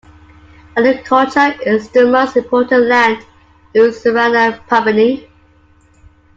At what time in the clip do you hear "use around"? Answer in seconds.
3.75-4.33